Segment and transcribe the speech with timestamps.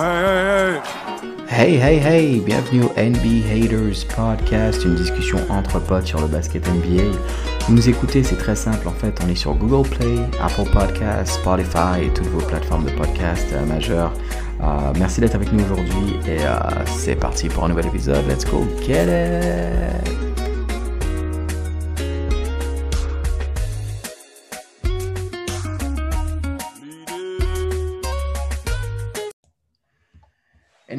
[0.00, 6.68] Hey, hey, hey, bienvenue au NBA Haters Podcast, une discussion entre potes sur le basket
[6.68, 7.02] NBA.
[7.66, 11.40] Vous nous écoutez, c'est très simple en fait, on est sur Google Play, Apple Podcasts,
[11.40, 14.12] Spotify et toutes vos plateformes de podcast euh, majeures.
[14.62, 18.24] Euh, merci d'être avec nous aujourd'hui et euh, c'est parti pour un nouvel épisode.
[18.28, 20.27] Let's go, get it!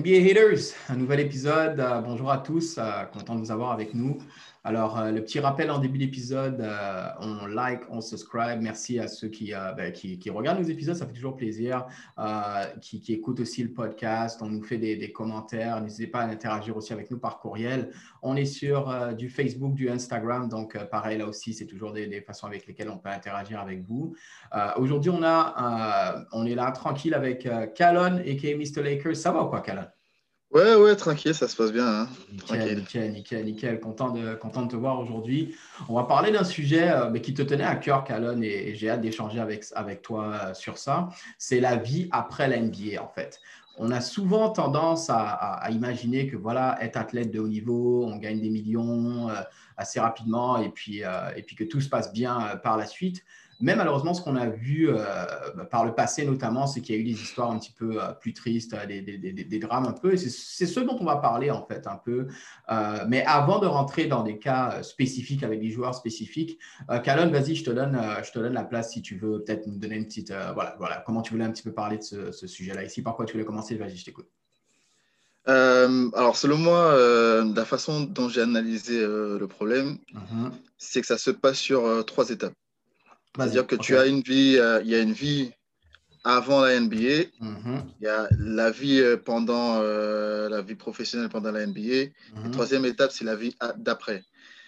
[0.09, 1.79] NBA Haters, un nouvel épisode.
[1.79, 4.17] Euh, bonjour à tous, euh, content de vous avoir avec nous.
[4.63, 6.67] Alors, euh, le petit rappel en début d'épisode,
[7.21, 8.59] on like, on subscribe.
[8.59, 9.93] Merci à ceux qui, ben,
[10.31, 11.85] regardent nos épisodes, ça fait toujours plaisir.
[12.81, 15.79] Qui, écoutent aussi le podcast, on nous fait des, commentaires.
[15.81, 17.91] N'hésitez pas à interagir aussi avec nous par courriel.
[18.21, 22.47] On est sur du Facebook, du Instagram, donc pareil, là aussi, c'est toujours des, façons
[22.47, 24.15] avec lesquelles on peut interagir avec vous.
[24.75, 28.83] Aujourd'hui, on, on est là tranquille avec Calon et Mr.
[28.83, 29.15] Lakers.
[29.15, 29.85] Ça va ou quoi, Calon?
[30.51, 31.85] Ouais, ouais, tranquille, ça se passe bien.
[31.85, 32.07] Hein.
[32.31, 33.79] Nickel, nickel, nickel, nickel.
[33.79, 35.55] Content de, content de te voir aujourd'hui.
[35.87, 39.01] On va parler d'un sujet euh, qui te tenait à cœur, Calonne, et, j'ai hâte
[39.01, 41.09] d'échanger avec, avec toi euh, sur ça.
[41.37, 43.39] C'est la vie après la NBA, en fait.
[43.77, 48.41] On a souvent tendance à, imaginer que voilà, être athlète de haut niveau, on gagne
[48.41, 49.35] des millions euh,
[49.77, 51.03] assez rapidement et puis,
[51.37, 53.23] et puis que tout se passe bien par la suite.
[53.61, 55.03] Mais malheureusement, ce qu'on a vu euh,
[55.69, 58.13] par le passé notamment, c'est qu'il y a eu des histoires un petit peu euh,
[58.13, 60.13] plus tristes, euh, des, drames un peu.
[60.13, 62.27] Et c'est ce dont on va parler en fait un peu.
[63.07, 66.57] mais avant de rentrer dans des cas spécifiques avec des joueurs spécifiques,
[67.03, 69.77] Calonne, vas-y, je te donne, je te donne la place si tu veux peut-être nous
[69.77, 72.83] donner une petite, voilà, voilà, comment tu voulais un petit peu parler de ce, sujet-là
[72.85, 73.01] ici?
[73.01, 73.75] Par quoi tu voulais commencer?
[73.75, 74.29] Vas-y, je t'écoute.
[75.45, 76.95] alors, selon moi,
[77.43, 80.51] la façon dont j'ai analysé le problème, mm-hmm.
[80.77, 82.53] c'est que ça se passe sur trois étapes.
[83.35, 85.51] C'est-à-dire que tu as une vie, euh, il y a une vie
[86.23, 87.83] avant la NBA, mhm.
[87.99, 92.11] il y a la vie euh, pendant euh, la vie professionnelle pendant la NBA.
[92.35, 92.51] La mhm.
[92.51, 94.23] troisième étape, c'est la vie d'après.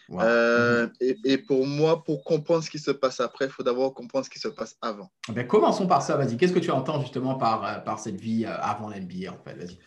[0.10, 0.92] Mhm.
[1.00, 4.30] et, pour moi, pour comprendre ce qui se passe après, il faut d'abord comprendre ce
[4.30, 5.10] qui se passe avant.
[5.30, 6.36] Ben, commençons par ça, vas-y.
[6.36, 9.56] Qu'est-ce que tu entends justement par, par cette vie avant la NBA, en fait?
[9.56, 9.78] Vas-y.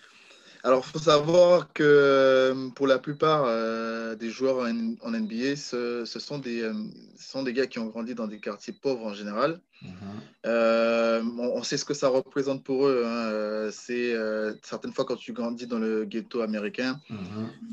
[0.65, 6.07] Alors, il faut savoir que euh, pour la plupart euh, des joueurs en, NBA, ce,
[6.07, 6.73] sont des, euh,
[7.19, 9.61] ce sont des gars qui ont grandi dans des quartiers pauvres en général.
[10.47, 13.05] Euh, on, sait ce que ça représente pour eux.
[13.07, 13.69] Hein.
[13.71, 14.17] C'est
[14.63, 17.15] certaines fois quand tu grandis dans le ghetto américain, tu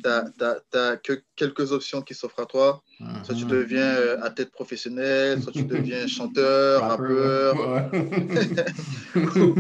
[0.04, 2.84] n'as que quelques options qui s'offrent à toi.
[3.24, 7.56] Soit tu deviens athlète professionnel, soit tu deviens chanteur, rappeur,
[9.38, 9.56] ou,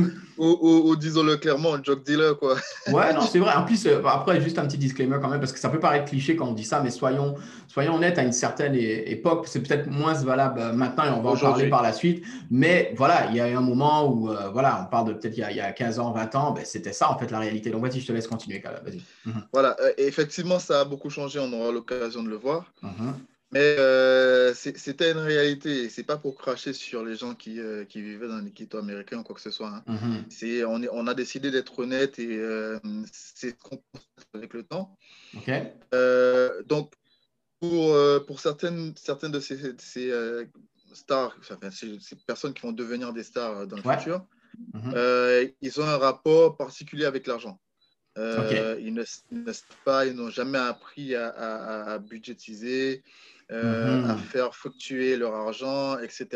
[0.95, 2.37] disons-le clairement, joke dealer.
[2.37, 2.55] Quoi.
[2.87, 3.53] ouais, non, c'est vrai.
[3.53, 6.35] En plus, après, juste un petit disclaimer quand même, parce que ça peut paraître cliché
[6.35, 7.35] quand on dit ça, mais soyons,
[7.67, 11.37] soyons honnêtes, à une certaine époque, c'est peut-être moins valable maintenant et on va en
[11.37, 12.23] parler par la suite.
[12.49, 15.37] Mais voilà, il y a eu un moment où, euh, voilà, on parle de peut-être
[15.37, 17.69] il, il, y a 15 ans, 20 ans, ben, c'était ça en fait la réalité.
[17.69, 19.01] Donc vas-y, je te laisse continuer, Vas-y.
[19.25, 19.43] Mhm.
[19.53, 22.71] Voilà, euh, effectivement, ça a beaucoup changé, on aura l'occasion de le voir.
[22.81, 23.13] Mhm.
[23.53, 25.89] Mais euh, c'était une réalité.
[25.89, 29.23] C'est pas pour cracher sur les gens qui, qui vivaient dans les ghettos américains ou
[29.23, 29.69] quoi que ce soit.
[29.69, 29.83] Hein.
[29.87, 30.25] Mhm.
[30.29, 32.39] C'est on, on, a décidé d'être honnête et
[33.11, 33.57] c'est
[34.33, 34.97] avec le temps.
[36.67, 36.93] donc,
[37.59, 37.95] pour,
[38.25, 40.11] pour certaines, certaines de ces, ces
[40.95, 41.35] stars,
[41.71, 44.25] ces, personnes qui vont devenir des stars euh, dans le futur,
[44.73, 44.93] mhm.
[44.95, 47.59] euh, ils ont un rapport particulier avec l'argent.
[48.17, 49.03] Euh, ils ne,
[49.85, 53.03] pas, ils n'ont jamais appris à, budgétiser,
[53.51, 54.09] mhm.
[54.09, 56.27] à faire fluctuer leur argent, etc.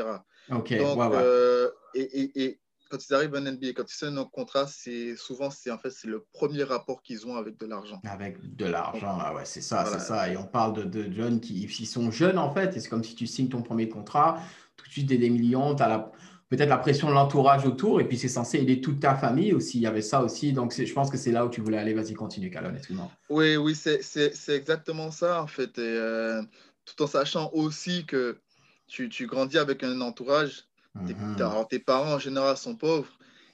[0.50, 2.60] Donc, et,
[2.90, 5.90] quand ils arrivent en NBA, quand ils signent un contrat, c'est souvent c'est en fait
[5.90, 8.00] c'est le premier rapport qu'ils ont avec de l'argent.
[8.06, 10.30] Avec de l'argent, ah ouais, c'est ça, c'est ça.
[10.32, 13.04] Et on parle de, de, jeunes qui, ils sont jeunes en fait, et c'est comme
[13.04, 14.40] si tu signes ton premier contrat,
[14.78, 16.12] tout de suite des, des millions, tu as
[16.50, 19.80] peut-être la pression de l'entourage autour, et puis c'est censé aider toute ta famille aussi.
[19.80, 21.94] Il y avait ça aussi, donc je pense que c'est là où tu voulais aller.
[21.94, 23.10] Vas-y, continue, Calon, excuse-moi.
[23.30, 25.78] Oui, oui, c'est exactement ça en fait.
[25.78, 26.42] Et, euh,
[26.86, 28.40] tout en sachant aussi que
[28.88, 30.66] tu, tu grandis avec un entourage
[30.96, 31.36] Mhm.
[31.70, 33.12] Tes, parents, en général, sont pauvres.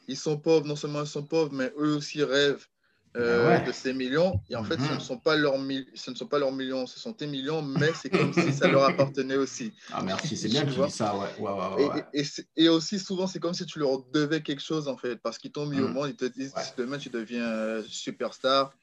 [0.07, 2.65] Ils sont pauvres, non seulement ils sont pauvres, mais eux aussi rêvent
[3.17, 4.39] euh, ben de ces millions.
[4.49, 4.99] Et en fait, ce ne, mhm.
[4.99, 5.55] sont pas leurs
[5.95, 8.67] ce ne sont pas leurs millions, ce sont tes millions, mais c'est comme si ça
[8.67, 9.73] leur appartenait aussi.
[9.91, 12.05] Ah, merci, c'est bien que tu dis ça, ouais.
[12.55, 15.51] et, aussi, souvent, c'est comme si tu leur devais quelque chose, en fait, parce qu'ils
[15.51, 15.93] t'ont mis au mhm.
[15.93, 18.73] monde, ils te disent, demain, tu deviens euh, superstar,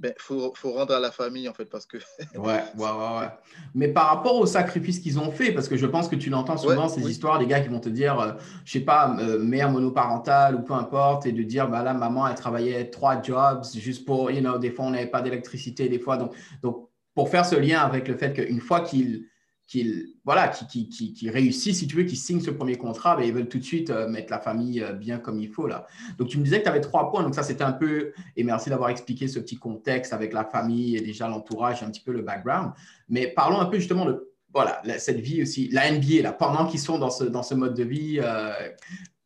[0.00, 1.98] ben, faut, faut, rendre à la famille, en fait, parce que...
[2.34, 3.28] ouais, ouais, ouais,
[3.74, 6.56] Mais par rapport aux sacrifices qu'ils ont fait, parce que je pense que tu l'entends
[6.56, 8.32] souvent, ces histoires, des gars qui vont te dire, je euh,
[8.64, 12.26] je sais pas, euh, mère monoparentale ou peu importe, et de dire, bah là, maman,
[12.26, 15.98] elle travaillait trois jobs juste pour, you know, des fois, on n'avait pas d'électricité, des
[15.98, 16.16] fois.
[16.16, 19.26] Donc, donc, pour faire ce lien avec le fait qu'une fois qu'ils
[19.70, 23.22] qui, voilà, qui, qui, qui, réussit, si tu veux, qui signe ce premier contrat, ben,
[23.22, 25.68] ils veulent tout de suite euh, mettre la famille euh, bien comme il faut.
[25.68, 25.86] Là.
[26.18, 27.22] Donc, tu me disais que tu avais trois points.
[27.22, 30.96] Donc, ça, c'était un peu, et merci d'avoir expliqué ce petit contexte avec la famille
[30.96, 32.72] et déjà l'entourage, un petit peu le background.
[33.08, 36.80] Mais parlons un peu justement de voilà, cette vie aussi, la NBA, là, pendant qu'ils
[36.80, 38.52] sont dans ce, dans ce mode de vie, euh,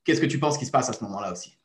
[0.05, 1.57] qu'est-ce que tu penses qui se passe à ce moment-là aussi?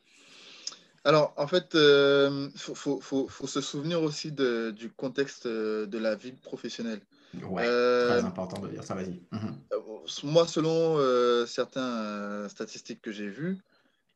[1.04, 6.16] Alors, en fait, il faut, faut, faut, se souvenir aussi de, du contexte de la
[6.16, 7.02] vie professionnelle.
[7.44, 9.22] Ouais, euh, très important de dire ça, vas-y.
[9.32, 9.58] Mhm.
[9.74, 9.80] Euh,
[10.24, 13.58] moi, selon euh, certaines statistiques que j'ai vues,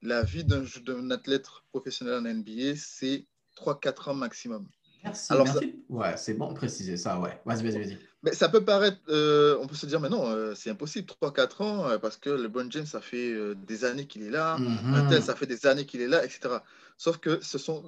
[0.02, 3.26] la vie d'un athlète professionnel en NBA, c'est
[3.56, 4.68] 3-4 ans maximum.
[5.04, 5.32] Merci.
[5.34, 5.48] Alors,
[5.90, 7.40] Ouais, c'est bon de préciser ça, ouais.
[7.46, 7.98] Vas-y, vas-y, vas-y.
[8.24, 12.18] Mais ça peut paraître, on peut se dire, mais non, c'est impossible, 3-4 ans, parce
[12.18, 13.36] que le Bon James, ça fait
[13.68, 16.56] des années qu'il est là, mm ça fait des années qu'il est là, etc.
[16.98, 17.84] Sauf que ce sont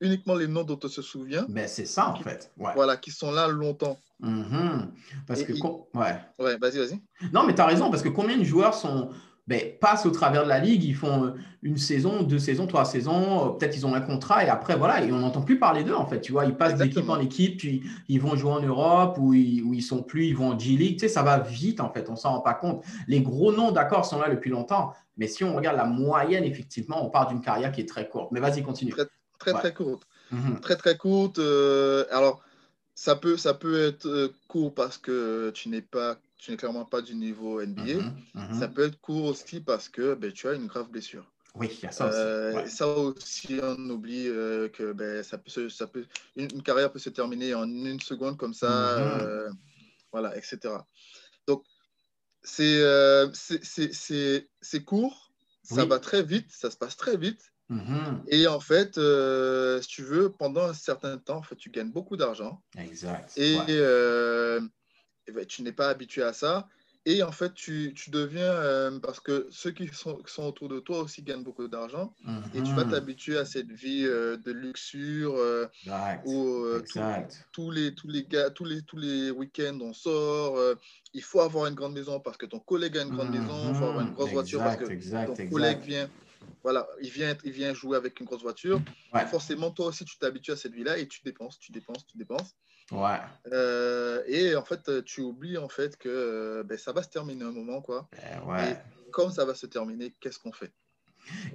[0.00, 1.46] uniquement les noms dont on se souvient.
[1.48, 2.52] Mais c'est ça, en fait.
[2.56, 3.98] Voilà, qui sont là longtemps.
[4.20, 4.92] Mhm.
[5.26, 6.20] Parce que, ouais.
[6.38, 7.00] Ouais, vas-y, vas-y.
[7.32, 9.10] Non, mais tu as raison, parce que combien de joueurs sont,
[9.48, 11.30] ben, passent au travers de la ligue, ils font euh,
[11.62, 15.04] une saison, deux saisons, trois saisons, euh, peut-être ils ont un contrat et après, voilà,
[15.04, 16.20] et on n'entend plus parler d'eux, en fait.
[16.20, 19.64] Tu vois, ils passent d'équipe en équipe, puis ils vont jouer en Europe ou ils,
[19.74, 20.94] ils sont plus, ils vont en G-League.
[20.94, 22.84] Tu sais, ça va vite, en fait, on s'en rend pas compte.
[23.08, 27.04] Les gros noms, d'accord, sont là depuis longtemps, mais si on regarde la moyenne, effectivement,
[27.04, 28.30] on part d'une carrière qui est très courte.
[28.30, 28.92] Mais vas-y, continue.
[28.92, 29.06] Très,
[29.40, 30.06] très, très courte.
[30.30, 30.60] Mhm.
[30.60, 31.40] Très, très courte.
[31.40, 32.42] Euh, alors,
[32.94, 37.02] ça peut, ça peut être court parce que tu n'es pas tu n'es clairement pas
[37.02, 37.82] du niveau NBA.
[37.82, 38.58] Mhm, mhm.
[38.58, 41.24] Ça peut être court aussi parce que ben, tu as une grave blessure.
[41.54, 42.18] Oui, il y a ça aussi.
[42.18, 46.04] Euh, ça aussi, on oublie euh, que ben, ça peut, ça peut,
[46.34, 49.48] une, carrière peut se terminer en une seconde comme ça,
[50.10, 50.58] voilà, etc.
[51.46, 51.64] Donc,
[52.42, 52.82] c'est
[53.32, 57.52] c'est court, ça va très vite, ça se passe très vite.
[57.68, 58.22] Mhm.
[58.28, 61.90] Et en fait, euh, si tu veux, pendant un certain temps, en fait, tu gagnes
[61.90, 62.62] beaucoup d'argent.
[62.76, 63.32] Exact.
[63.38, 64.60] Et, euh,
[65.30, 66.68] ben, tu n'es pas habitué à ça.
[67.04, 70.68] Et en fait, tu, tu deviens, euh, parce que ceux qui sont, qui sont, autour
[70.68, 72.14] de toi aussi gagnent beaucoup d'argent.
[72.54, 72.92] Et tu vas mhm.
[72.92, 75.34] t'habituer à cette vie de luxure
[76.24, 76.64] où
[77.50, 80.60] tous les, tous, les gars, tous, les, tous les week-ends, on sort.
[81.12, 83.70] il faut avoir une grande maison parce que ton collègue a une grande maison.
[83.70, 86.08] Il faut avoir une grosse voiture parce que ton collègue vient
[86.62, 88.80] voilà, il vient, il vient jouer avec une grosse voiture.
[89.30, 92.54] Forcément, toi aussi, tu t'habitues à cette vie-là et tu dépenses, tu dépenses, tu dépenses.
[92.92, 93.18] Ouais.
[93.52, 97.52] Euh, et en fait, tu oublies en fait que ben, ça va se terminer un
[97.52, 98.08] moment, quoi.
[98.12, 98.72] Ben ouais.
[98.72, 100.72] Et comme ça va se terminer, qu'est-ce qu'on fait?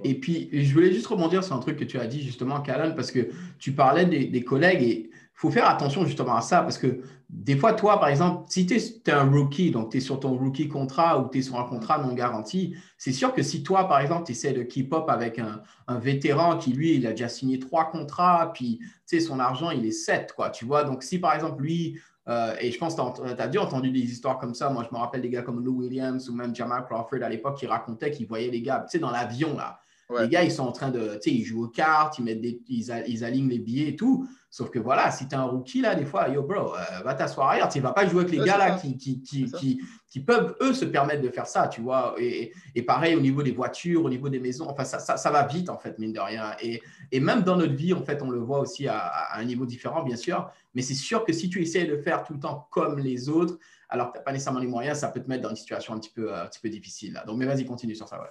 [0.02, 2.94] Et puis, je voulais juste rebondir sur un truc que tu as dit justement, Kalan,
[2.94, 6.78] parce que tu parlais des, des collègues et faut faire attention justement à ça parce
[6.78, 10.18] que des fois, toi, par exemple, si tu es, un rookie, donc tu es sur
[10.18, 13.62] ton rookie contrat ou tu es sur un contrat non garanti, c'est sûr que si
[13.62, 15.62] toi, par exemple, tu essaies de keep up avec un,
[15.98, 20.32] vétéran qui, lui, il a déjà signé trois contrats, puis son argent, il est sept,
[20.34, 20.84] quoi, tu vois.
[20.84, 21.98] Donc, si par exemple, lui,
[22.28, 24.70] euh, et je pense que tu as, dû entendu des histoires comme ça.
[24.70, 27.58] Moi, je me rappelle des gars comme Lou Williams ou même Jamal Crawford à l'époque
[27.58, 29.80] qui racontaient qu'ils voyaient les gars, tu sais, dans l'avion, là.
[30.18, 32.40] Les gars, ils sont en train de, tu sais, ils jouent aux cartes, ils, mettent
[32.40, 34.26] des, ils, ils alignent les billets et tout.
[34.50, 37.14] Sauf que voilà, si tu es un rookie, là, des fois, yo, bro, euh, va
[37.14, 37.68] t'asseoir ailleurs.
[37.68, 39.78] Tu ne vas pas jouer avec les gars là qui, qui, qui,
[40.08, 42.14] qui, peuvent, eux, se permettre de faire ça, tu vois.
[42.18, 45.30] Et, et, pareil, au niveau des voitures, au niveau des maisons, enfin, ça, ça, ça,
[45.30, 46.56] va vite, en fait, mine de rien.
[46.62, 46.80] Et,
[47.12, 49.66] et même dans notre vie, en fait, on le voit aussi à, à un niveau
[49.66, 50.50] différent, bien sûr.
[50.74, 53.58] Mais c'est sûr que si tu essaies de faire tout le temps comme les autres,
[53.90, 55.92] alors que tu n'as pas nécessairement les moyens, ça peut te mettre dans une situation
[55.92, 57.12] un petit peu, euh, un petit peu difficile.
[57.12, 57.24] Là.
[57.26, 58.18] Donc, mais vas-y, continue sur ça.
[58.18, 58.28] Ouais.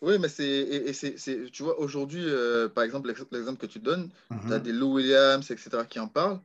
[0.00, 1.16] Oui, mais c'est, et, c'est,
[1.50, 4.10] tu vois, aujourd'hui, euh, par exemple, l'exemple que tu donnes,
[4.46, 4.62] tu as mhm.
[4.62, 6.40] des Lou Williams, etc., qui en parlent.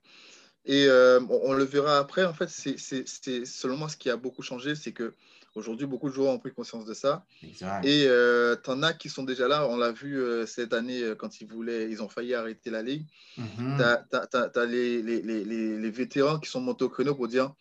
[0.65, 2.23] Et euh, on, le verra après.
[2.23, 5.13] En fait, c'est, c'est, selon moi, ce qui a beaucoup changé, c'est que
[5.55, 7.25] aujourd'hui, beaucoup de joueurs ont pris conscience de ça.
[7.83, 9.67] Et euh, tu en as qui sont déjà là.
[9.67, 13.05] On l'a vu cette année quand ils voulaient, ils ont failli arrêter la ligue.
[13.37, 13.77] Mhm.
[13.77, 17.53] Tu as, les, les, les, les, vétérans qui sont montés au créneau pour dire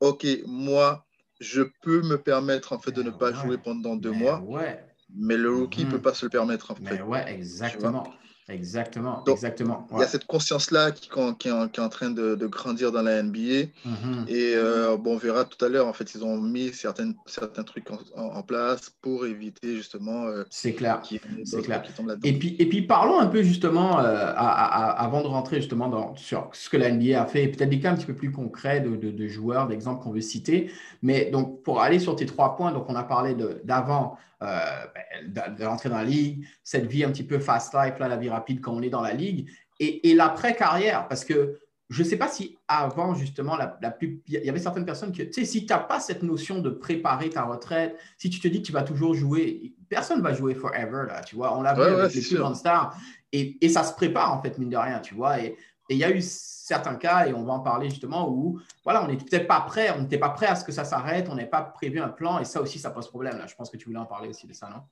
[0.00, 1.06] OK, moi,
[1.40, 4.40] je peux me permettre en fait de ne pas jouer pendant deux mois.
[4.42, 4.84] Ouais
[5.16, 6.02] mais le rookie ne peut mhm.
[6.02, 6.70] pas se le permettre.
[6.70, 6.82] En fait.
[6.82, 8.04] Mais ouais, exactement.
[8.50, 9.86] Exactement, exactement.
[9.92, 13.22] Il y a cette conscience-là qui, qui, est en train de, de, grandir dans la
[13.22, 13.68] NBA.
[13.84, 14.24] Mhm.
[14.28, 17.62] Et euh, bon, on verra tout à l'heure, en fait, ils ont mis certaines, certains
[17.62, 20.24] trucs en, en, place pour éviter justement.
[20.24, 21.00] Euh, c'est clair.
[21.44, 21.82] C'est clair.
[22.24, 26.50] Et puis, et puis, parlons un peu justement, euh, avant de rentrer justement dans, sur
[26.52, 28.80] ce que la NBA a fait, et peut-être des cas un petit peu plus concrets
[28.80, 30.70] de, de, de joueurs, d'exemples qu'on veut citer.
[31.02, 34.86] Mais donc, pour aller sur tes trois points, donc on a parlé d'avant euh,
[35.24, 38.16] ben, de, rentrer dans la ligue, cette vie un petit peu fast life, là, la
[38.16, 42.16] vie rapide quand on est dans la ligue, et, l'après-carrière, parce que je ne sais
[42.16, 45.64] pas si avant, justement, la, plus, il y avait certaines personnes qui, tu sais, si
[45.64, 48.72] tu n'as pas cette notion de préparer ta retraite, si tu te dis que tu
[48.72, 51.56] vas toujours jouer, personne ne va jouer forever, là, tu vois.
[51.56, 52.94] On l'a vu avec les plus grandes stars.
[53.32, 55.40] Et, et, ça se prépare, en fait, mine de rien, tu vois.
[55.40, 55.56] Et,
[55.90, 59.04] Et il y a eu certains cas, et on va en parler justement, où voilà,
[59.04, 61.34] on n'était peut-être pas prêt, on n'était pas prêt à ce que ça s'arrête, on
[61.34, 63.38] n'est pas prévu un plan, et ça aussi, ça pose problème.
[63.38, 63.48] Là.
[63.48, 64.82] Je pense que tu voulais en parler aussi de ça, non?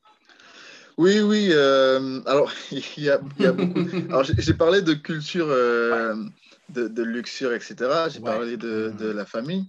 [0.98, 1.50] Oui, oui.
[1.52, 3.86] Euh, alors, il y, a, beaucoup.
[4.08, 6.16] alors, j'ai parlé de culture, euh,
[6.68, 7.76] de, de, luxure, etc.
[8.10, 9.64] J'ai parlé de, de, la famille.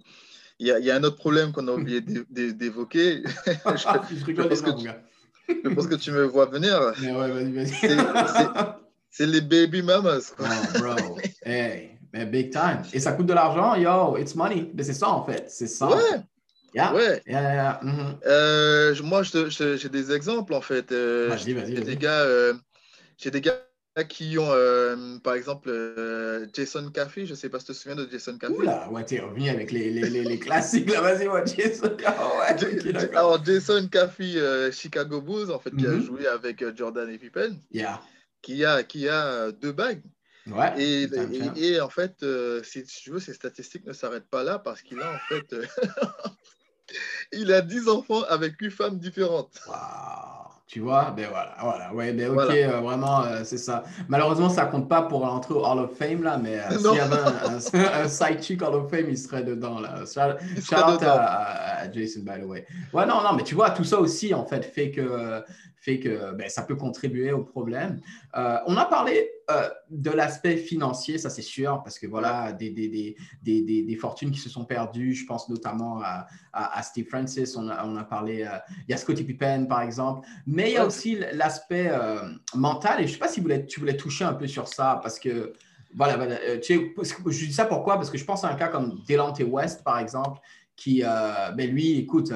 [0.58, 3.22] Il y, a, il y, a, un autre problème qu'on a oublié d'évoquer.
[3.46, 3.52] je,
[4.10, 4.90] je, je,
[5.64, 6.92] je pense que tu me vois venir.
[7.00, 8.89] Mais ouais, vas-y, vas-y.
[9.10, 10.34] C'est les baby mamas.
[10.40, 11.18] Oh, bro.
[11.44, 12.00] hey.
[12.14, 12.82] Mais big time.
[12.94, 14.72] Et ça coûte de l'argent, yo, it's money.
[14.74, 15.46] Mais c'est ça, en fait.
[15.48, 15.90] C'est ça.
[15.90, 16.22] Ouais.
[16.74, 16.94] Yeah.
[16.94, 17.22] Ouais.
[17.28, 18.20] Yeah, mm-hmm.
[18.28, 20.92] euh, moi, j'ai des exemples, en fait.
[20.92, 21.76] Euh, vas-y, vas-y.
[21.76, 22.54] J'ai des gars, euh,
[23.18, 23.60] j'ai des gars
[24.08, 27.26] qui ont, euh, par exemple, euh, Jason Caffey.
[27.26, 28.54] Je ne sais pas si tu te souviens de Jason Caffey.
[28.54, 31.02] Oula, ouais, t'es revenu avec les, les, les, les classiques, là.
[31.02, 32.92] Vas-y, ouais, Jason Caffey.
[32.92, 36.06] Ouais, Alors, Jason Caffey, Chicago Bulls, en fait, qui a mm-hmm.
[36.06, 37.58] joué avec Jordan et Pippen.
[37.72, 38.00] Yeah.
[38.42, 40.02] Qui a, qui a deux bagues.
[40.48, 44.44] Ouais, et, et, et, en fait, euh, si tu veux, ces statistiques ne s'arrêtent pas
[44.44, 45.66] là parce qu'il a en fait, euh,
[47.32, 49.62] il a 10 enfants avec 8 femmes différentes.
[49.68, 50.39] Wow.
[50.70, 52.54] Tu vois, ben voilà, voilà, ouais, ben ok, voilà.
[52.54, 53.84] euh, vraiment, euh, c'est ça.
[54.08, 57.00] Malheureusement, ça compte pas pour l'entrée au Hall of Fame là, mais euh, s'il y
[57.00, 59.96] avait un, un, un, side chick Hall of Fame, il serait dedans là.
[60.06, 62.68] Shout, shout out à, à, Jason, by the way.
[62.94, 65.42] Ouais, non, non, mais tu vois, tout ça aussi en fait fait que
[65.76, 68.00] fait que ben, ça peut contribuer au problème.
[68.38, 72.70] Euh, on a parlé euh, de l'aspect financier, ça c'est sûr, parce que voilà, des,
[72.70, 73.16] des, des,
[73.62, 77.56] des, des fortunes qui se sont perdues, je pense notamment à, à, à Steve Francis,
[77.56, 80.74] on a, on a parlé, euh, il y a Scottie Pippen par exemple, mais il
[80.74, 83.80] y a aussi l'aspect euh, mental, et je ne sais pas si vous voulez, tu
[83.80, 85.54] voulais toucher un peu sur ça, parce que
[85.96, 86.94] voilà, voilà tu sais,
[87.28, 87.96] je dis ça pourquoi?
[87.96, 90.40] Parce que je pense à un cas comme Delante West par exemple,
[90.76, 92.32] qui, ben lui, écoute,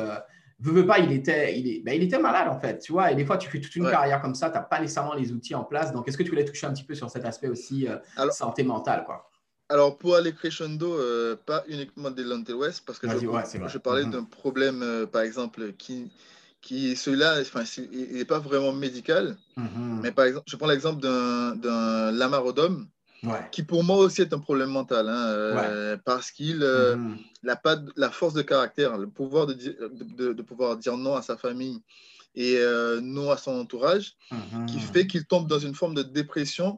[0.59, 3.11] veux, veux pas, il était, il, est, ben, il était malade en fait, tu vois.
[3.11, 3.91] Et des fois, tu fais toute une ouais.
[3.91, 5.91] carrière comme ça, tu n'as pas nécessairement les outils en place.
[5.91, 8.33] Donc, est-ce que tu voulais toucher un petit peu sur cet aspect aussi euh, alors,
[8.33, 9.29] santé mentale, quoi?
[9.69, 14.03] Alors, pour aller crescendo, euh, pas uniquement Delante West, parce que je, ouais, je, parlais
[14.03, 14.11] mm -hmm.
[14.11, 16.11] d'un problème, euh, par exemple, qui,
[16.61, 19.37] qui celui-là, enfin, il n'est pas vraiment médical.
[19.57, 20.01] Mm -hmm.
[20.03, 22.87] Mais par exemple, je prends l'exemple d'un Lamar Odom
[23.23, 23.47] Ouais.
[23.51, 26.01] qui pour moi aussi est un problème mental, hein, euh, ouais.
[26.03, 27.17] parce qu'il euh, mm -hmm.
[27.47, 31.21] n'a pas la force de caractère, le pouvoir de, de, de, pouvoir dire non à
[31.21, 31.79] sa famille
[32.35, 34.65] et euh, non à son entourage, mm -hmm.
[34.69, 36.69] qui fait qu'il tombe dans une forme de dépression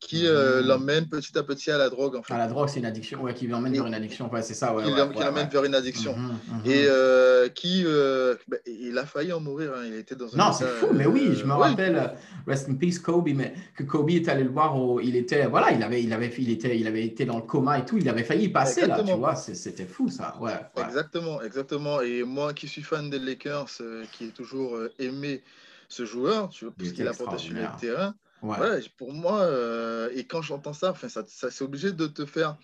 [0.00, 2.16] qui euh, l'emmène petit à petit à la drogue.
[2.16, 2.32] En fait.
[2.32, 4.74] À la drogue, c'est une addiction, ouais, qui l'emmène vers une addiction, ouais, c'est ça.
[4.74, 6.16] Ouais, qui ouais, l'emmène vers une addiction.
[6.16, 9.82] Mm -hmm, et euh, qui, euh, bah, il a failli en mourir, hein.
[9.86, 12.14] il était dans un Non, c'est fou, mais oui, je me rappelle,
[12.46, 15.72] rest in peace Kobe, mais que Kobe est allé le voir, au, il était, voilà,
[15.72, 18.08] il avait, il, avait, il, était, il avait été dans le coma et tout, il
[18.08, 19.08] avait failli y passer exactement.
[19.08, 20.36] là, tu vois, c'était fou ça.
[20.40, 22.00] Ouais, Exactement, exactement.
[22.00, 23.72] Et moi qui suis fan des Lakers,
[24.12, 25.42] qui ai toujours aimé
[25.88, 28.58] ce joueur, tu vois, puisqu'il apportait sur le terrain, Ouais.
[28.58, 28.82] ouais.
[28.96, 32.56] pour moi, euh, et quand j'entends ça, enfin, ça, ça c'est obligé de te faire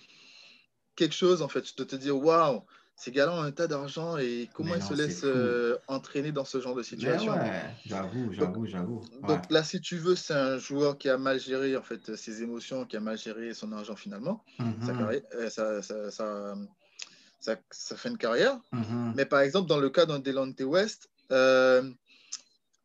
[0.97, 2.63] quelque chose, en fait, de te dire, waouh,
[2.97, 6.31] ces gars-là ont un tas d'argent et comment Mais ils non, se laissent euh, entraîner
[6.31, 7.33] dans ce genre de situation.
[7.35, 9.01] Ouais, j'avoue, j'avoue, j'avoue.
[9.23, 9.29] Ouais.
[9.29, 12.43] Donc là, si tu veux, c'est un joueur qui a mal géré en fait ses
[12.43, 14.45] émotions, qui a mal géré son argent finalement.
[14.59, 14.87] Mm -hmm.
[14.87, 15.51] ça, Mm-hmm.
[15.51, 18.57] ça, ça, ça, ça, fait une carrière.
[18.73, 19.13] Mm -hmm.
[19.17, 21.83] Mais par exemple, dans le cas d'un Delante West, euh,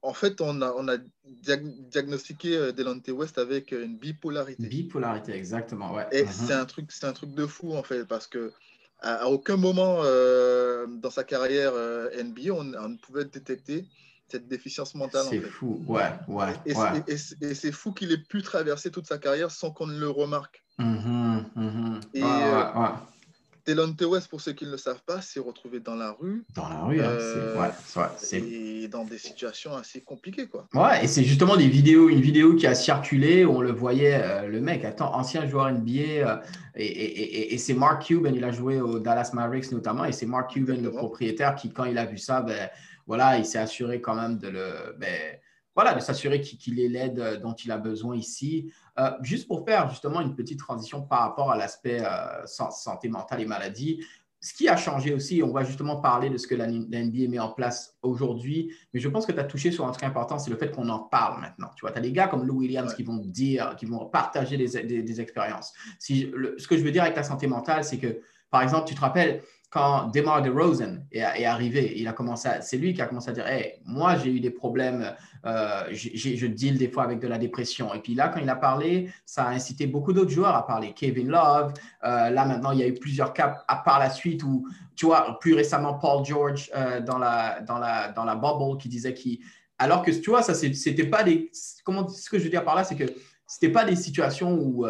[0.09, 0.97] en fait, on a, on a
[1.45, 1.61] diag
[1.93, 4.67] diagnostiqué euh, Delante West avec une bipolarité.
[4.67, 6.07] Bipolarité, exactement, ouais.
[6.11, 6.47] Et -hmm.
[6.47, 8.51] c'est un truc, c'est un truc de fou en fait, parce que
[9.01, 13.79] à, à aucun moment euh, dans sa carrière euh, NBA, on, on, ne pouvait détecter
[14.31, 15.25] cette déficience mentale.
[15.29, 15.55] C'est en fait.
[15.57, 16.53] fou, ouais, ouais.
[16.65, 17.03] Et, ouais.
[17.49, 20.57] et c'est fou qu'il ait pu traverser toute sa carrière sans qu'on ne le remarque.
[20.79, 22.01] Mm -hmm.
[22.19, 22.95] Et, ouais, ouais, ouais.
[23.69, 26.43] Delonte West, pour ceux qui ne le savent pas, s'est retrouvé dans la rue.
[26.55, 30.67] Dans la rue, hein, euh, ouais, et dans des situations assez compliquées, quoi.
[30.73, 34.21] Ouais, et c'est justement des vidéos, une vidéo qui a circulé où on le voyait,
[34.23, 36.37] euh, le mec, attends, ancien joueur NBA, euh,
[36.75, 40.13] et, et, et, et c'est Mark Cuban, il a joué au Dallas Mavericks notamment, et
[40.13, 40.91] c'est Mark Cuban, Exactement.
[40.91, 42.69] le propriétaire, qui quand il a vu ça, ben
[43.05, 45.37] voilà, il s'est assuré quand même de le, ben,
[45.79, 48.69] voilà, de s'assurer qu'il qu ait l'aide dont il a besoin ici.
[48.99, 53.39] Euh, juste pour faire justement une petite transition par rapport à l'aspect euh, santé mentale
[53.39, 54.03] et maladie,
[54.41, 57.29] ce qui a changé aussi, on va justement parler de ce que la, la NBA
[57.29, 60.37] met en place aujourd'hui, mais je pense que tu as touché sur un truc important,
[60.37, 61.69] c'est le fait qu'on en parle maintenant.
[61.77, 62.95] Tu vois, tu as des gars comme Lou Williams ouais.
[62.97, 65.71] qui vont dire, qui vont partager des, des, des expériences.
[65.97, 68.19] Si, le, ce que je veux dire avec la santé mentale, c'est que,
[68.49, 72.77] par exemple, tu te rappelles, quand DeMar DeRozan est, est arrivé, il a commencé, c'est
[72.77, 75.13] lui qui a commencé à dire, hey, moi j'ai eu des problèmes,
[75.45, 77.93] euh, je deal des fois avec de la dépression.
[77.93, 80.93] Et puis là, quand il a parlé, ça a incité beaucoup d'autres joueurs à parler.
[80.95, 81.73] Kevin Love,
[82.03, 85.05] euh, là maintenant, il y a eu plusieurs cas à part la suite où, tu
[85.05, 89.13] vois, plus récemment, Paul George euh, dans, la, dans, la, dans la bubble qui disait
[89.13, 89.39] qu'il.
[89.77, 91.51] Alors que, tu vois, ça, c'était pas des.
[91.85, 93.05] Comment, ce que je veux dire par là, c'est que
[93.45, 94.85] c'était pas des situations où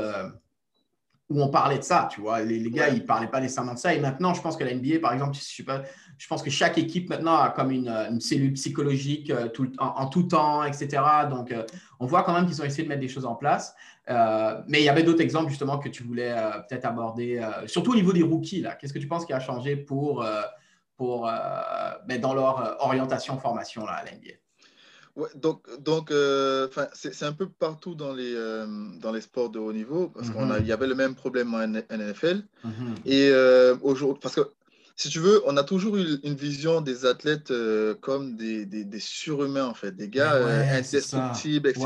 [1.29, 2.41] où on parlait de ça, tu vois.
[2.41, 3.93] Les, les gars, ils ne parlaient pas nécessairement de ça.
[3.93, 5.83] Et maintenant, je pense que la NBA, par exemple, je, sais pas,
[6.17, 10.07] je pense que chaque équipe maintenant a comme une, une cellule psychologique euh, tout, en,
[10.07, 11.01] tout temps, etc.
[11.29, 11.63] Donc, euh,
[11.99, 13.75] on voit quand même qu'ils ont essayé de mettre des choses en place.
[14.09, 16.33] Euh, mais il y avait d'autres exemples, justement, que tu voulais
[16.67, 18.61] peut-être aborder, surtout au niveau des rookies.
[18.61, 18.73] là.
[18.73, 20.25] Qu'est-ce que tu penses qui a changé pour,
[20.97, 21.29] pour,
[22.07, 24.48] ben, dans leur orientation, formation là, à la NBA
[25.35, 28.65] donc, donc euh, c'est un peu partout dans les, euh,
[28.99, 30.65] dans les sports de haut niveau, parce qu'il mhm.
[30.65, 32.43] y avait le même problème en NFL.
[32.63, 32.95] Mhm.
[33.05, 34.49] Et euh, aujourd'hui, parce que
[34.95, 37.53] si tu veux, on a toujours eu une vision des athlètes
[38.01, 40.35] comme des, des, des, surhumains, en fait, des gars
[40.75, 41.85] indestructibles, etc.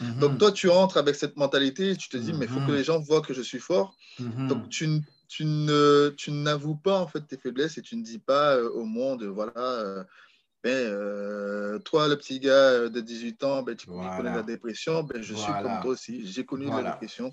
[0.00, 0.18] Mhm.
[0.18, 2.84] Donc, toi, tu entres avec cette mentalité, tu te dis, mais il faut que les
[2.84, 3.94] gens voient que je suis fort.
[4.18, 4.88] Donc, tu,
[5.28, 10.06] tu n'avoues pas, en fait, tes faiblesses et tu ne dis pas au monde, voilà
[10.64, 15.04] ben, euh, toi, le petit gars euh, de 18 ans, ben, tu connais la dépression,
[15.04, 17.32] ben, je suis comme toi aussi, j'ai connu la dépression,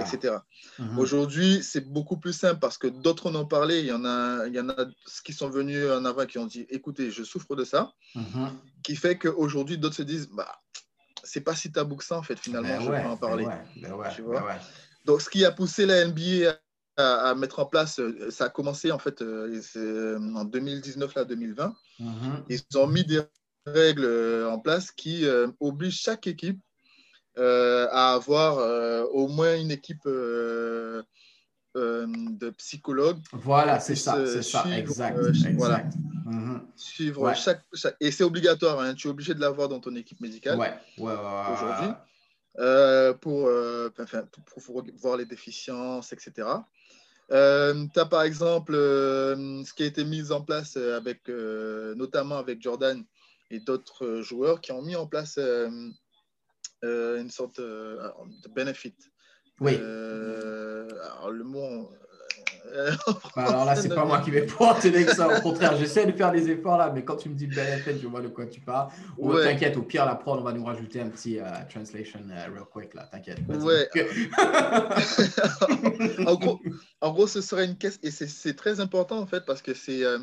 [0.00, 0.36] etc.
[0.78, 0.98] Mhm.
[0.98, 3.80] Aujourd'hui, c'est beaucoup plus simple parce que d'autres en ont parlé.
[3.80, 4.86] Il y en a, il y en a
[5.24, 8.50] qui sont venus en avant qui ont dit écoutez, je souffre de ça, mhm.
[8.82, 10.60] qui fait qu'aujourd'hui, d'autres se disent bah,
[11.24, 13.46] c'est pas si tabou que ça, en fait, finalement, ben je vais en parler.
[14.14, 14.44] tu vois?
[15.04, 16.56] Donc, ce qui a poussé la NBA
[17.00, 21.24] à, mettre en place, euh, ça a commencé en fait euh, euh, en 2019 à
[21.24, 21.74] 2020.
[22.48, 23.20] Ils ont mis des
[23.66, 24.06] règles
[24.50, 25.26] en place qui
[25.60, 26.60] obligent chaque équipe
[27.36, 28.58] à avoir
[29.12, 31.04] au moins une équipe de
[32.56, 33.20] psychologues.
[33.32, 35.18] Voilà, c'est ça, c'est ça, exact.
[35.56, 35.84] Voilà.
[36.24, 36.62] Mhm.
[36.76, 37.62] Suivre chaque,
[38.00, 40.74] Et c'est obligatoire, hein, tu es obligé de l'avoir dans ton équipe médicale ouais.
[40.98, 41.90] aujourd'hui.
[43.20, 43.50] pour,
[44.46, 46.46] pour, voir les déficiences, etc.
[47.32, 51.28] Euh, tu as par exemple euh, ce qui a été mis en place euh, avec,
[51.96, 53.04] notamment avec Jordan
[53.50, 55.38] et d'autres joueurs qui ont mis en place
[56.82, 58.96] une sorte de benefit.
[59.60, 59.76] Oui.
[59.76, 61.92] alors le mot
[63.36, 65.38] bah, alors là, c'est pas moi qui vais pouvoir t'aider que ça.
[65.38, 68.06] Au contraire, j'essaie de faire des efforts là, mais quand tu me dis benefit, je
[68.06, 68.88] vois de quoi tu parles.
[69.18, 72.52] Ou t'inquiète, au pire, la prod, on va nous rajouter un petit uh, translation uh,
[72.52, 73.08] real quick là.
[73.10, 73.38] T'inquiète.
[73.48, 73.88] Ouais.
[76.26, 76.60] en, gros,
[77.00, 80.04] en, gros, ce serait une caisse et c'est très important en fait parce que c'est
[80.04, 80.18] euh,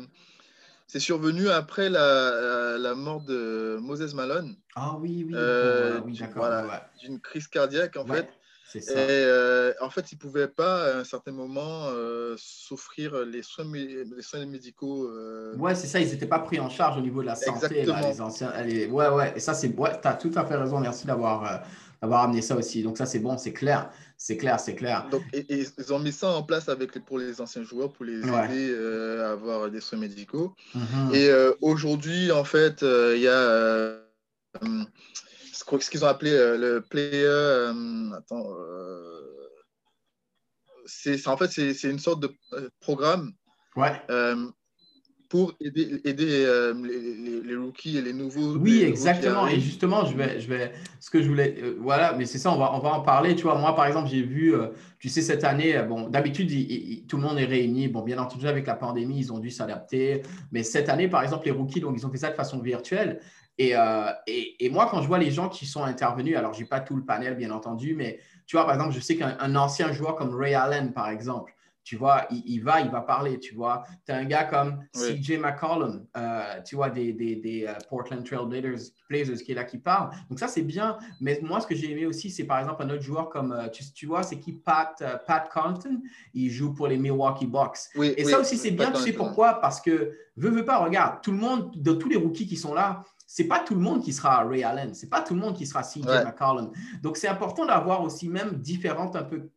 [0.86, 4.56] c'est survenu après la, la, mort de Moses Malone.
[4.74, 5.34] Ah oui, oui.
[5.36, 6.46] Euh, oui d'accord.
[6.46, 8.28] Voilà, D'une crise cardiaque en fait.
[8.74, 13.42] Et euh, en fait, ils ne pouvaient pas, à un certain moment, euh, souffrir les
[13.42, 15.06] soins, les soins médicaux.
[15.06, 15.56] Euh...
[15.56, 17.84] Ouais, c'est ça, ils n'étaient pas pris en charge au niveau de la santé.
[17.84, 18.52] Là, les anciens,
[18.90, 19.74] Ouais, ouais, et ça, c'est.
[19.74, 20.80] Ouais, tu as tout à fait raison.
[20.80, 21.56] Merci d'avoir euh,
[22.02, 22.82] d'avoir amené ça aussi.
[22.82, 23.90] Donc, ça, c'est bon, c'est clair.
[24.18, 25.06] C'est clair, c'est clair.
[25.10, 28.18] Donc, et, ils ont mis ça en place avec pour les anciens joueurs pour les
[28.18, 28.76] aider
[29.20, 30.54] à avoir des soins médicaux.
[30.76, 31.14] Mm-hmm.
[31.14, 33.98] Et aujourd'hui, en fait, il y a
[35.58, 37.24] ce qu'ils ont appelé euh, le player.
[37.24, 38.44] Euh, attends.
[38.58, 39.20] Euh,
[40.86, 42.30] c'est en fait c'est une sorte de
[42.80, 43.32] programme.
[43.76, 43.92] Ouais
[45.28, 48.56] pour aider, aider les, les, rookies et les nouveaux.
[48.56, 49.46] Oui, exactement.
[49.46, 52.56] Et justement, je vais, je vais, ce que je voulais, voilà, mais c'est ça, on
[52.56, 53.36] va, on va en parler.
[53.36, 54.54] Tu vois, moi, par exemple, j'ai vu,
[54.98, 56.48] tu sais, cette année, bon, d'habitude,
[57.06, 57.88] tout le monde est réuni.
[57.88, 60.22] Bon, bien entendu, avec la pandémie, ils ont dû s'adapter.
[60.50, 63.20] Mais cette année, par exemple, les rookies, donc, ils ont fait ça de façon virtuelle.
[63.60, 66.66] Euh, et, et, moi, quand je vois les gens qui sont intervenus, alors je n'ai
[66.66, 69.92] pas tout le panel, bien entendu, mais tu vois, par exemple, je sais qu'un ancien
[69.92, 73.82] joueur comme Ray Allen, par exemple, tu vois, il, va, il va parler, tu vois.
[74.04, 78.22] Tu as un gars comme CJ McCollum, euh, tu vois, des, des, des euh, Portland
[78.22, 80.10] Trail Blazers, Blazers, qui est là, qui parle.
[80.28, 80.98] Donc ça, c'est bien.
[81.22, 83.82] Mais moi, ce que j'ai aimé aussi, c'est par exemple un autre joueur comme, tu,
[83.94, 86.02] tu vois, c'est qui Pat, Pat Compton,
[86.34, 87.78] il joue pour les Milwaukee Bucks.
[88.02, 89.54] et ça aussi, c'est bien, tu sais pourquoi?
[89.58, 92.74] Parce que, veux, veux pas, regarde, tout le monde, de tous les rookies qui sont
[92.74, 95.54] là, c'est pas tout le monde qui sera Ray Allen, c'est pas tout le monde
[95.54, 96.72] qui sera CJ McCollum.
[97.02, 99.50] Donc, c'est important d'avoir aussi même différentes un peu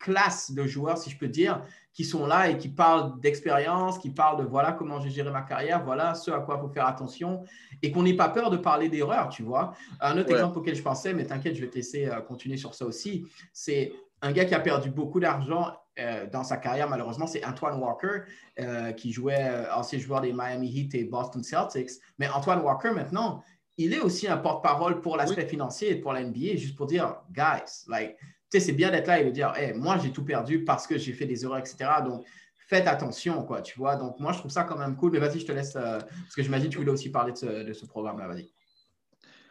[0.00, 4.10] classes de joueurs, si je peux dire, qui sont là et qui parlent d'expérience, qui
[4.10, 6.86] parlent de voilà comment j'ai géré ma carrière, voilà ce à quoi il faut faire
[6.86, 7.44] attention
[7.80, 9.72] et qu'on n'ait pas peur de parler d'erreurs, tu vois.
[10.00, 12.74] Un autre exemple auquel je pensais, mais t'inquiète, je vais te laisser euh, continuer sur
[12.74, 13.92] ça aussi, c'est
[14.26, 18.22] un gars qui a perdu beaucoup d'argent euh, dans sa carrière, malheureusement, c'est Antoine Walker,
[18.58, 21.90] euh, qui jouait euh, ancien joueur des Miami Heat et Boston Celtics.
[22.18, 23.42] Mais Antoine Walker, maintenant,
[23.78, 27.16] il est aussi un porte-parole pour l'aspect financier et pour la NBA, juste pour dire,
[27.30, 28.16] guys, like,
[28.50, 31.12] c'est bien d'être là et de dire, hey, moi, j'ai tout perdu parce que j'ai
[31.12, 31.76] fait des erreurs, etc.
[32.04, 32.24] Donc,
[32.68, 33.96] faites attention, quoi, tu vois.
[33.96, 35.12] Donc, moi, je trouve ça quand même cool.
[35.12, 37.46] Mais vas-y, je te laisse, parce que j'imagine que tu voulais aussi parler de ce,
[37.46, 38.28] de ce programme-là.
[38.28, 38.50] Vas-y.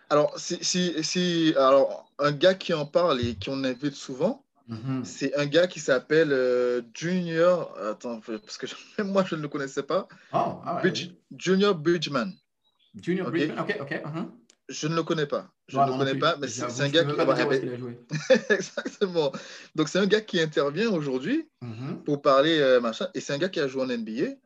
[0.09, 4.44] Alors, si, si, si, alors, un gars qui en parle et qui en invite souvent,
[4.69, 5.03] Mm-hmm.
[5.03, 7.77] C'est un gars qui s'appelle euh, Junior.
[7.79, 8.65] Attends, parce que
[8.97, 10.07] même moi, je ne le connaissais pas.
[10.33, 10.81] Oh, ah
[11.37, 12.31] Junior Bridgman.
[13.01, 13.91] Junior Bridgman, ok, ok.
[13.91, 14.29] Uh-huh.
[14.67, 15.51] Je ne le connais pas.
[15.67, 17.21] Je ne le connais pas, mais c'est un gars qui.
[17.21, 17.99] a joué.
[18.49, 19.31] Exactement.
[19.75, 22.03] Donc, c'est un gars qui intervient aujourd'hui mm-hmm.
[22.03, 23.07] pour parler euh, machin.
[23.13, 24.37] Et c'est un gars qui a joué en NBA.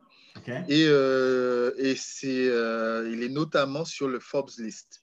[0.68, 2.46] Et, euh, et c'est,
[3.12, 5.02] il est notamment sur le Forbes List.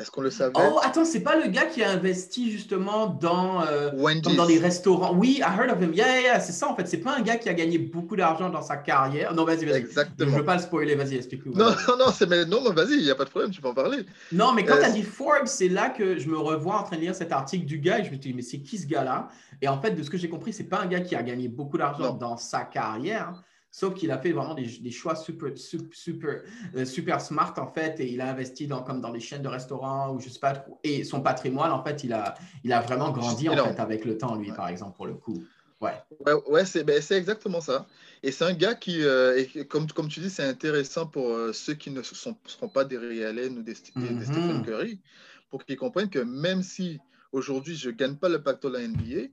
[0.00, 0.54] Est-ce qu'on le savait?
[0.56, 3.90] Oh, attends, c'est pas le gars qui a investi justement dans, euh,
[4.34, 5.14] dans les restaurants.
[5.14, 5.92] Oui, I heard of him.
[5.92, 6.40] Yeah, yeah, yeah.
[6.40, 6.88] c'est ça en fait.
[6.88, 9.34] C'est pas un gars qui a gagné beaucoup d'argent dans sa carrière.
[9.34, 9.76] Non, vas-y, vas-y.
[9.76, 10.30] Exactement.
[10.30, 10.94] Je veux pas le spoiler.
[10.94, 11.52] Vas-y, explique-nous.
[11.52, 13.68] Non, non, non, c'est mais non, vas-y, il n'y a pas de problème, tu peux
[13.68, 14.06] en parler.
[14.32, 16.96] Non, mais quand tu as dit Forbes, c'est là que je me revois en train
[16.96, 19.28] de lire cet article du gars et je me dis, mais c'est qui ce gars-là?
[19.60, 21.48] Et en fait, de ce que j'ai compris, c'est pas un gars qui a gagné
[21.48, 23.42] beaucoup d'argent dans sa carrière.
[23.72, 26.42] Sauf qu'il a fait vraiment des, choix super, super,
[26.74, 29.48] euh, super, smart, en fait, et il a investi dans, comme dans les chaînes de
[29.48, 33.12] restaurants, ou je sais pas, et son patrimoine, en fait, il a, il a vraiment
[33.12, 35.44] grandi, en fait, avec le temps, lui, par exemple, pour le coup.
[35.80, 35.94] Ouais,
[36.26, 37.86] ouais, ouais c'est ben, exactement ça.
[38.22, 41.74] Et c'est un gars qui, euh, comme, comme tu dis, c'est intéressant pour euh, ceux
[41.74, 44.24] qui ne sont, seront pas des Ray Allen ou des, mm-hmm.
[44.24, 45.00] Stephen Curry,
[45.48, 47.00] pour qu'ils comprennent que même si
[47.32, 49.28] aujourd'hui je ne gagne pas le pactole à la NBA,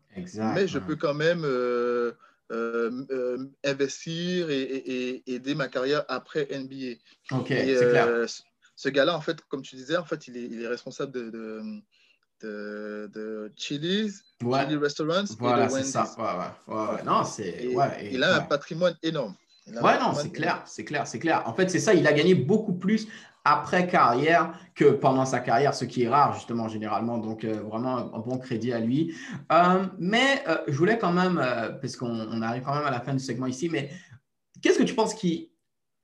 [0.54, 2.14] mais je peux quand même euh,
[3.64, 6.98] investir et, aider ma carrière après NBA.
[7.32, 8.08] Ok, c'est clair.
[8.08, 8.26] Euh,
[8.76, 11.30] ce gars-là, en fait, comme tu disais, en fait, il est, il est responsable de,
[11.32, 11.82] de,
[12.42, 15.92] de, de Chili's, Chili Restaurants voilà, et de Wendy's.
[15.92, 16.06] Ça.
[16.18, 19.36] Ouais, ouais, ouais, Non, c'est, ouais, il a un patrimoine énorme.
[19.68, 21.44] Ouais, non, c'est clair, c'est clair, c'est clair.
[21.46, 23.08] En fait, c'est ça, il a gagné beaucoup plus
[23.48, 27.18] après carrière que pendant sa carrière, ce qui est rare justement généralement.
[27.18, 29.16] Donc euh, vraiment un, bon crédit à lui.
[29.52, 31.44] Euh, mais euh, je voulais quand même,
[31.82, 33.90] parce qu'on arrive quand même à la fin du segment ici, mais
[34.62, 35.52] qu'est-ce que tu penses qui,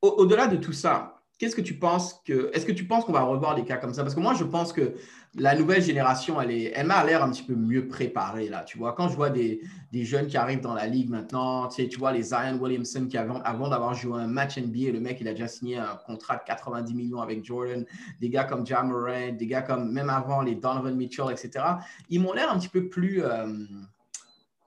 [0.01, 1.12] au-delà de tout ça,
[1.43, 3.93] qu'est-ce que tu penses que, est-ce que tu penses qu'on va revoir des cas comme
[3.93, 4.01] ça?
[4.01, 4.93] Parce que moi, je pense que
[5.36, 8.63] la nouvelle génération, elle, est, elle m'a l'air un petit peu mieux préparée là.
[8.63, 9.60] Tu vois, quand je vois des,
[9.91, 13.08] des, jeunes qui arrivent dans la ligue maintenant, tu sais, tu vois les Zion Williamson
[13.10, 15.97] qui avant, avant d'avoir joué un match NBA, le mec il a déjà signé un
[16.06, 17.86] contrat de 90 millions avec Jordan,
[18.21, 21.65] des gars comme John Moran, des gars comme même avant les Donovan Mitchell, etc.
[22.10, 23.47] Ils m'ont l'air un petit peu plus euh,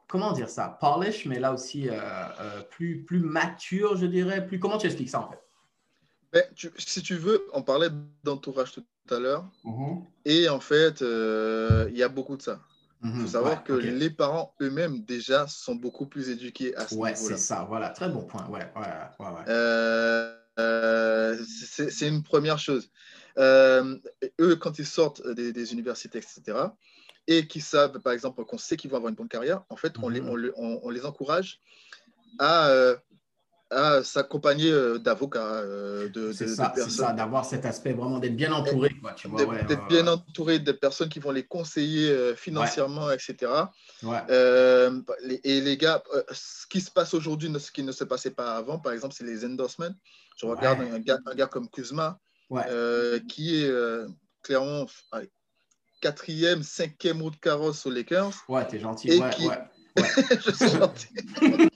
[0.09, 4.47] comment dire ça, polish, mais là aussi euh, euh, plus, plus mature, je dirais.
[4.47, 5.46] Plus, comment tu expliques ça en fait?
[6.37, 7.89] Ben, si tu veux, on parlait
[8.23, 9.49] d'entourage tout à l'heure.
[9.65, 10.05] Mhm.
[10.27, 12.61] Et en fait, euh, il y a beaucoup de ça.
[13.03, 13.27] Il faut mhm.
[13.27, 17.13] savoir que les parents eux-mêmes, déjà, sont beaucoup plus éduqués à ce niveau-là.
[17.13, 17.65] Ouais, c'est ça.
[17.69, 18.47] Voilà, très bon point.
[18.49, 18.67] Ouais,
[19.49, 22.91] euh, euh, c'est une première chose.
[23.39, 26.59] eux, quand ils sortent des, universités, etc.,
[27.29, 29.95] et qu'ils savent, par exemple, qu'on sait qu'ils vont avoir une bonne carrière, en fait,
[30.03, 30.53] on, les, mhm.
[30.57, 31.61] on, les, encourage
[32.39, 32.71] à
[33.71, 38.91] à s'accompagner euh, d'avocats, euh, de, ça, d'avoir cet aspect vraiment d'être bien entouré.
[39.01, 43.51] Quoi, tu vois, d'être bien entouré de personnes qui vont les conseiller euh, financièrement, etc.
[44.03, 48.79] et les gars, ce qui se passe aujourd'hui, ce qui ne se passait pas avant,
[48.79, 49.95] par exemple, c'est les endorsements.
[50.37, 52.19] Je regarde un gars, un, gars, comme Kuzma,
[53.29, 53.71] qui est
[54.43, 54.87] clairement
[56.01, 58.45] quatrième, cinquième route carrosse aux Lakers.
[58.49, 59.11] Ouais, t'es gentil.
[59.11, 59.49] Et ouais, qui...
[59.49, 59.59] ouais.
[60.45, 61.09] je suis gentil.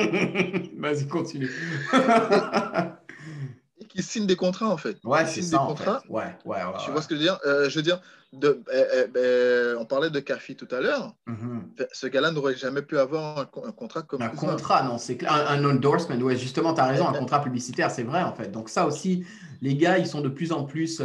[0.78, 1.50] Vas-y, continue.
[3.80, 4.96] et qui signe des contrats, en fait.
[5.04, 5.58] Ouais, c'est ça.
[5.58, 6.02] Des contrats.
[6.08, 7.38] Ouais, ouais, ouais, Tu vois ce que je veux dire?
[7.46, 8.00] Euh, Je veux dire,
[8.32, 11.14] de, eh, eh, ben, on parlait de Kafi tout à l'heure.
[11.26, 11.86] Mm-hmm.
[11.92, 15.32] Ce gars-là n'aurait jamais pu avoir un, contrat comme Un contrat, non, c'est clair.
[15.32, 18.50] Un, endorsement, ouais, justement, tu as raison, un contrat publicitaire, c'est vrai, en fait.
[18.50, 19.24] Donc, ça aussi,
[19.62, 21.02] les gars, ils sont de plus en plus.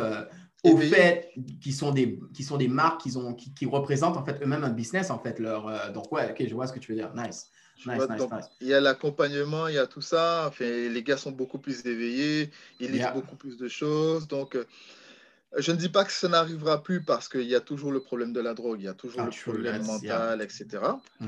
[0.65, 4.25] Au fait qui sont des qui sont des marques qui ont qui, qui représentent en
[4.25, 6.79] fait eux-mêmes un business en fait leur euh, donc ouais ok je vois ce que
[6.79, 7.51] tu veux dire nice
[7.85, 10.45] il y a l'accompagnement, il y a tout ça.
[10.47, 14.27] Enfin, les gars sont beaucoup plus éveillés, ils lisent beaucoup plus de choses.
[14.27, 14.65] Donc, euh,
[15.57, 18.33] je ne dis pas que ça n'arrivera plus parce qu'il y a toujours le problème
[18.33, 20.65] de la drogue, il y a toujours ah, le problème mental, etc.
[21.21, 21.27] Mm-hmm.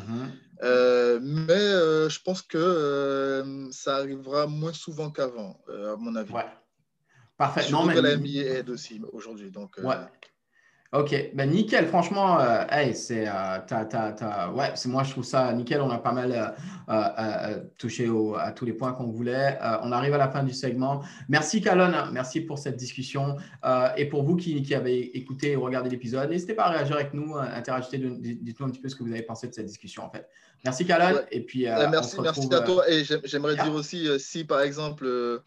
[0.63, 6.31] Euh, mais je pense que ça arrivera moins souvent qu'avant, à mon avis.
[6.33, 6.45] Ouais.
[7.37, 7.69] Parfait.
[7.71, 7.93] non, mais...
[7.93, 9.51] que la NBA aide aussi aujourd'hui.
[9.51, 9.95] Donc, ouais.
[10.93, 15.81] Ok, ben nickel, franchement, euh, hey, c'est, euh, ouais, c'est moi je trouve ça nickel.
[15.81, 16.47] On a pas mal euh,
[16.89, 19.59] euh, touché à tous les points qu'on voulait.
[19.83, 21.01] on arrive à la fin du segment.
[21.27, 23.35] Merci Calonne, merci pour cette discussion
[23.97, 27.13] et pour vous qui, qui, avez écouté et regardé l'épisode, n'hésitez pas à réagir avec
[27.13, 30.09] nous, interagissez, dites-nous un petit peu ce que vous avez pensé de cette discussion en
[30.09, 30.29] fait.
[30.63, 35.41] Merci Calonne et puis merci, merci à toi et j'aimerais dire aussi si par exemple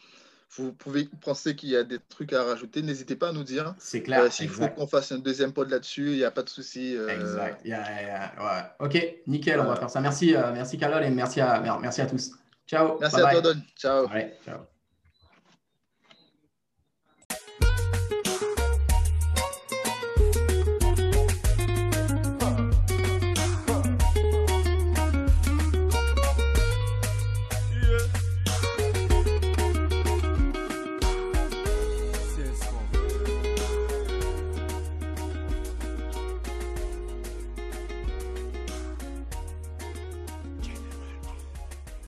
[0.56, 3.74] vous pouvez penser qu'il y a des trucs à rajouter, n'hésitez pas à nous dire.
[3.78, 4.22] C'est clair.
[4.22, 6.96] Euh, s'il faut qu'on fasse un deuxième pod là-dessus, il n'y a pas de souci.
[6.96, 7.08] Euh.
[7.08, 7.64] Exact.
[7.64, 8.62] Ouais.
[8.80, 10.00] Ok, nickel, on va faire ça.
[10.00, 12.32] Merci, euh, merci Carole et merci à, merci à tous.
[12.66, 12.98] Ciao.
[13.00, 13.60] Merci à toi, Don.
[13.76, 14.08] Ciao.
[14.44, 14.69] ciao.